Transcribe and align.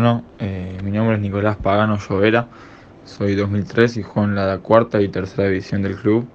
Bueno, 0.00 0.24
eh, 0.38 0.78
mi 0.82 0.92
nombre 0.92 1.16
es 1.16 1.20
Nicolás 1.20 1.58
Pagano 1.58 1.98
Llovera, 1.98 2.48
soy 3.04 3.34
2003 3.34 3.98
y 3.98 4.02
juego 4.02 4.30
en 4.30 4.34
la 4.34 4.56
cuarta 4.56 5.02
y 5.02 5.08
tercera 5.08 5.48
división 5.48 5.82
del 5.82 5.94
club. 5.94 6.26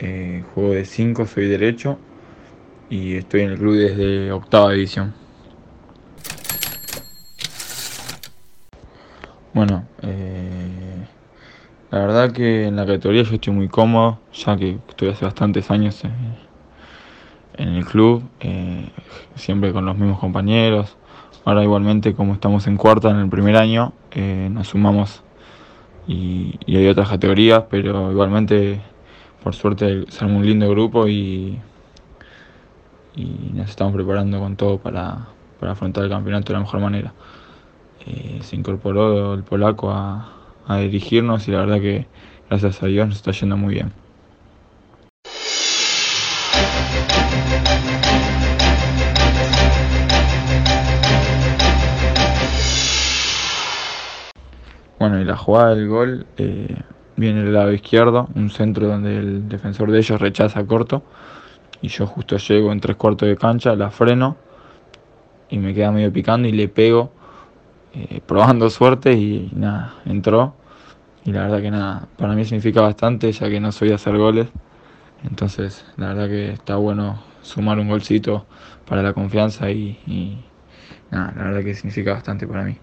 Eh, 0.00 0.42
juego 0.52 0.72
de 0.72 0.84
5, 0.84 1.24
soy 1.26 1.46
derecho 1.46 1.96
y 2.90 3.14
estoy 3.14 3.42
en 3.42 3.52
el 3.52 3.58
club 3.58 3.76
desde 3.76 4.32
octava 4.32 4.72
división. 4.72 5.14
Bueno, 9.54 9.86
eh, 10.02 11.06
la 11.92 11.98
verdad 12.00 12.32
que 12.32 12.66
en 12.66 12.74
la 12.74 12.84
categoría 12.84 13.22
yo 13.22 13.36
estoy 13.36 13.52
muy 13.52 13.68
cómodo, 13.68 14.18
ya 14.32 14.56
que 14.56 14.80
estoy 14.88 15.10
hace 15.10 15.24
bastantes 15.24 15.70
años 15.70 16.02
en 17.56 17.68
el 17.68 17.84
club, 17.84 18.22
siempre 19.34 19.72
con 19.72 19.84
los 19.84 19.96
mismos 19.96 20.18
compañeros 20.18 20.96
Ahora 21.44 21.64
igualmente 21.64 22.14
como 22.14 22.34
estamos 22.34 22.68
en 22.68 22.76
cuarta 22.76 23.10
en 23.10 23.16
el 23.16 23.28
primer 23.28 23.56
año, 23.56 23.92
eh, 24.12 24.48
nos 24.50 24.68
sumamos 24.68 25.24
y, 26.06 26.56
hay 26.68 26.86
otras 26.86 27.08
categorías, 27.08 27.64
pero 27.68 28.12
igualmente 28.12 28.80
por 29.42 29.54
suerte 29.54 30.04
somos 30.08 30.36
un 30.36 30.46
lindo 30.46 30.70
grupo 30.70 31.08
y, 31.08 31.58
nos 33.52 33.68
estamos 33.68 33.92
preparando 33.92 34.38
con 34.38 34.56
todo 34.56 34.78
para, 34.78 35.26
afrontar 35.60 36.04
el 36.04 36.10
campeonato 36.10 36.52
de 36.52 36.54
la 36.54 36.60
mejor 36.60 36.80
manera. 36.80 37.12
Eh, 38.06 38.38
se 38.42 38.56
incorporó 38.56 39.34
el 39.34 39.42
polaco 39.42 39.90
a, 39.90 40.32
a 40.66 40.78
dirigirnos 40.78 41.48
y 41.48 41.50
la 41.50 41.58
verdad 41.58 41.80
que 41.80 42.06
gracias 42.48 42.82
a 42.82 42.86
Dios 42.86 43.08
nos 43.08 43.16
está 43.16 43.32
yendo 43.32 43.56
muy 43.56 43.74
bien. 43.74 44.01
Bueno, 55.02 55.20
y 55.20 55.24
la 55.24 55.36
jugada 55.36 55.74
del 55.74 55.88
gol 55.88 56.26
eh, 56.36 56.76
viene 57.16 57.42
del 57.42 57.54
lado 57.54 57.72
izquierdo, 57.72 58.28
un 58.36 58.50
centro 58.50 58.86
donde 58.86 59.18
el 59.18 59.48
defensor 59.48 59.90
de 59.90 59.98
ellos 59.98 60.20
rechaza 60.20 60.64
corto. 60.64 61.02
Y 61.80 61.88
yo 61.88 62.06
justo 62.06 62.36
llego 62.36 62.70
en 62.70 62.78
tres 62.78 62.94
cuartos 62.94 63.28
de 63.28 63.36
cancha, 63.36 63.74
la 63.74 63.90
freno 63.90 64.36
y 65.50 65.58
me 65.58 65.74
queda 65.74 65.90
medio 65.90 66.12
picando 66.12 66.46
y 66.46 66.52
le 66.52 66.68
pego, 66.68 67.10
eh, 67.94 68.20
probando 68.24 68.70
suerte 68.70 69.14
y 69.14 69.50
nada, 69.56 69.94
entró. 70.06 70.54
Y 71.24 71.32
la 71.32 71.48
verdad 71.48 71.62
que 71.62 71.72
nada, 71.72 72.06
para 72.16 72.34
mí 72.34 72.44
significa 72.44 72.80
bastante 72.80 73.32
ya 73.32 73.50
que 73.50 73.58
no 73.58 73.72
soy 73.72 73.88
de 73.88 73.94
hacer 73.94 74.16
goles. 74.16 74.46
Entonces, 75.24 75.84
la 75.96 76.14
verdad 76.14 76.28
que 76.28 76.52
está 76.52 76.76
bueno 76.76 77.20
sumar 77.42 77.80
un 77.80 77.88
golcito 77.88 78.46
para 78.86 79.02
la 79.02 79.14
confianza 79.14 79.68
y, 79.68 79.98
y 80.06 80.44
nada, 81.10 81.34
la 81.36 81.42
verdad 81.46 81.64
que 81.64 81.74
significa 81.74 82.12
bastante 82.12 82.46
para 82.46 82.62
mí. 82.62 82.78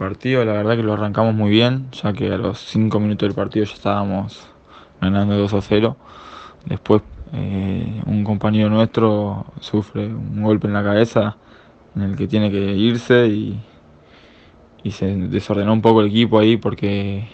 Partido 0.00 0.42
la 0.46 0.54
verdad 0.54 0.76
que 0.76 0.82
lo 0.82 0.94
arrancamos 0.94 1.34
muy 1.34 1.50
bien, 1.50 1.90
ya 1.92 2.14
que 2.14 2.32
a 2.32 2.38
los 2.38 2.58
5 2.58 2.98
minutos 3.00 3.28
del 3.28 3.36
partido 3.36 3.66
ya 3.66 3.74
estábamos 3.74 4.48
ganando 4.98 5.36
2 5.36 5.52
a 5.52 5.60
0. 5.60 5.96
Después 6.64 7.02
eh, 7.34 8.02
un 8.06 8.24
compañero 8.24 8.70
nuestro 8.70 9.44
sufre 9.60 10.06
un 10.06 10.42
golpe 10.42 10.68
en 10.68 10.72
la 10.72 10.82
cabeza 10.82 11.36
en 11.94 12.02
el 12.02 12.16
que 12.16 12.26
tiene 12.26 12.50
que 12.50 12.58
irse 12.58 13.26
y, 13.26 13.60
se 14.90 15.14
desordenó 15.14 15.74
un 15.74 15.82
poco 15.82 16.00
el 16.00 16.06
equipo 16.06 16.38
ahí 16.38 16.56
porque 16.56 17.28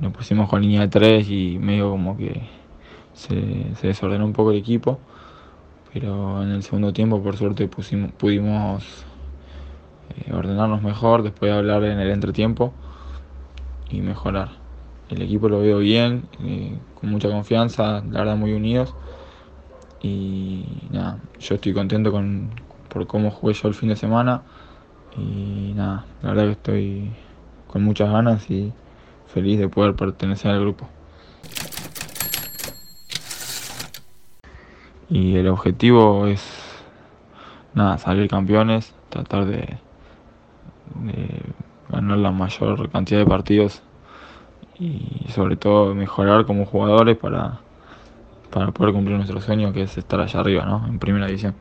nos 0.00 0.12
pusimos 0.12 0.48
con 0.48 0.62
línea 0.62 0.80
de 0.80 0.88
3 0.88 1.30
y 1.30 1.58
medio 1.60 1.90
como 1.90 2.16
que 2.16 2.42
se, 3.12 3.72
se 3.76 3.86
desordenó 3.86 4.24
un 4.24 4.32
poco 4.32 4.50
el 4.50 4.58
equipo. 4.58 4.98
Pero 5.92 6.42
en 6.42 6.50
el 6.50 6.64
segundo 6.64 6.92
tiempo 6.92 7.22
por 7.22 7.36
suerte 7.36 7.68
pusimos, 7.68 8.10
pudimos 8.12 9.06
eh, 10.16 10.32
ordenarnos 10.32 10.82
mejor, 10.82 11.22
después 11.22 11.50
de 11.50 11.58
hablar 11.58 11.84
en 11.84 11.98
el 11.98 12.10
entretiempo 12.10 12.72
y 13.90 14.00
mejorar. 14.00 14.50
El 15.08 15.22
equipo 15.22 15.48
lo 15.48 15.60
veo 15.60 15.78
bien, 15.78 16.24
eh, 16.42 16.78
con 16.98 17.10
mucha 17.10 17.28
confianza, 17.28 18.02
la 18.10 18.20
verdad 18.20 18.36
muy 18.36 18.52
unidos. 18.52 18.94
Y 20.00 20.64
nada, 20.90 21.18
yo 21.38 21.54
estoy 21.54 21.72
contento 21.72 22.10
con, 22.10 22.50
por 22.88 23.06
cómo 23.06 23.30
jugué 23.30 23.54
yo 23.54 23.68
el 23.68 23.74
fin 23.74 23.88
de 23.90 23.96
semana. 23.96 24.42
Y 25.16 25.72
nada, 25.74 26.06
la 26.22 26.30
verdad 26.30 26.44
que 26.44 26.52
estoy 26.52 27.12
con 27.68 27.84
muchas 27.84 28.10
ganas 28.10 28.50
y 28.50 28.72
feliz 29.26 29.58
de 29.58 29.68
poder 29.68 29.94
pertenecer 29.94 30.50
al 30.50 30.60
grupo. 30.60 30.88
Y 35.08 35.36
el 35.36 35.48
objetivo 35.48 36.26
es 36.26 36.42
nada, 37.74 37.98
salir 37.98 38.28
campeones, 38.28 38.94
tratar 39.10 39.44
de, 39.44 39.78
de 40.94 41.42
ganar 41.88 42.18
la 42.18 42.30
mayor 42.30 42.90
cantidad 42.90 43.20
de 43.20 43.26
partidos 43.26 43.82
y 44.78 45.26
sobre 45.28 45.56
todo 45.56 45.94
mejorar 45.94 46.46
como 46.46 46.64
jugadores 46.64 47.16
para, 47.16 47.60
para 48.50 48.72
poder 48.72 48.92
cumplir 48.92 49.16
nuestro 49.16 49.40
sueño 49.40 49.72
que 49.72 49.82
es 49.82 49.96
estar 49.98 50.20
allá 50.20 50.40
arriba, 50.40 50.64
¿no? 50.64 50.86
En 50.86 50.98
primera 50.98 51.26
división. 51.26 51.54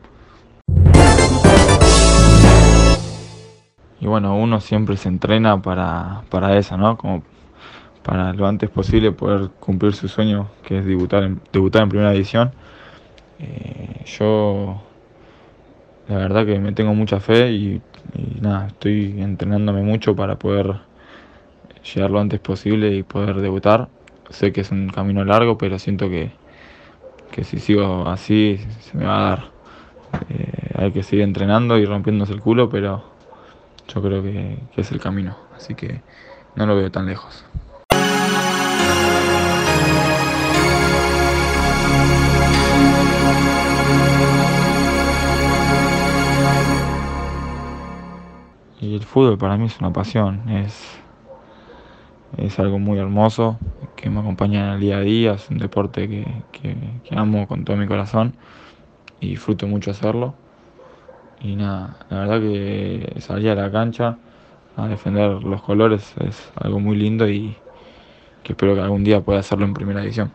Y 4.00 4.08
bueno, 4.08 4.36
uno 4.36 4.60
siempre 4.60 4.98
se 4.98 5.10
entrena 5.10 5.62
para, 5.62 6.24
para 6.30 6.58
eso, 6.58 6.76
¿no? 6.78 6.98
Como 6.98 7.24
para 8.02 8.34
lo 8.34 8.48
antes 8.48 8.70
posible 8.70 9.12
poder 9.12 9.50
cumplir 9.60 9.94
su 9.94 10.08
sueño, 10.08 10.50
que 10.64 10.80
es 10.80 10.86
debutar 10.86 11.24
en, 11.24 11.40
debutar 11.54 11.84
en 11.84 11.90
primera 11.90 12.12
división. 12.12 12.52
Eh, 13.40 14.04
yo 14.06 14.82
la 16.12 16.18
verdad 16.18 16.46
que 16.46 16.60
me 16.60 16.74
tengo 16.74 16.94
mucha 16.94 17.22
fe 17.22 17.52
y 17.54 17.82
nada, 18.42 18.68
estoy 18.68 19.22
entrenándome 19.22 19.82
mucho 19.82 20.14
para 20.14 20.36
poder 20.36 20.82
llegar 21.84 22.12
lo 22.12 22.20
antes 22.20 22.42
posible 22.42 22.94
y 22.94 23.04
poder 23.04 23.38
debutar. 23.38 23.88
Sé 24.30 24.52
que 24.52 24.60
es 24.60 24.72
un 24.72 24.90
camino 24.90 25.24
largo, 25.24 25.58
pero 25.58 25.80
siento 25.80 26.10
que, 26.10 26.32
si 27.44 27.60
sigo 27.60 28.10
así 28.10 28.60
se 28.82 28.98
me 28.98 29.06
va 29.06 29.18
a 29.18 29.30
dar. 29.30 29.44
Eh, 30.30 30.72
hay 30.76 30.92
que 30.92 31.02
seguir 31.02 31.24
entrenando 31.24 31.78
y 31.78 31.86
rompiéndose 31.86 32.34
el 32.34 32.42
culo, 32.42 32.70
pero 32.70 33.06
yo 33.88 34.02
creo 34.02 34.22
que, 34.22 34.58
que 34.76 34.82
es 34.82 34.92
el 34.92 35.00
camino. 35.00 35.38
Así 35.56 35.76
que 35.76 36.02
no 36.56 36.66
lo 36.66 36.76
veo 36.76 36.92
tan 36.92 37.06
lejos. 37.06 37.46
Fútbol 49.12 49.38
para 49.38 49.58
mí 49.58 49.66
es 49.66 49.78
una 49.82 49.92
pasión, 49.92 50.48
es, 50.50 50.98
es 52.38 52.58
algo 52.60 52.80
muy 52.80 52.98
hermoso 52.98 53.60
que 53.98 54.10
me 54.10 54.22
acompaña 54.22 54.70
en 54.70 54.74
el 54.76 54.80
día 54.80 54.98
a 54.98 55.02
día, 55.02 55.34
es 55.34 55.50
un 55.50 55.58
deporte 55.58 56.08
que, 56.08 56.78
amo 57.12 57.46
con 57.46 57.66
todo 57.66 57.76
mi 57.76 57.88
corazón 57.88 58.34
y 59.20 59.32
disfruto 59.32 59.68
mucho 59.68 59.92
hacerlo. 59.92 60.34
Y 61.42 61.58
nada, 61.58 61.98
la 62.10 62.20
verdad 62.20 62.40
que 62.40 63.16
salir 63.20 63.50
a 63.50 63.56
la 63.56 63.70
cancha 63.70 64.18
a 64.78 64.88
defender 64.88 65.44
los 65.44 65.62
colores 65.62 66.14
es 66.26 66.50
algo 66.56 66.80
muy 66.80 66.96
lindo 66.96 67.28
y 67.28 67.58
que 68.44 68.54
espero 68.54 68.76
que 68.76 68.82
algún 68.82 69.04
día 69.04 69.20
pueda 69.20 69.40
hacerlo 69.40 69.66
en 69.66 69.74
primera 69.74 70.02
edición. 70.02 70.32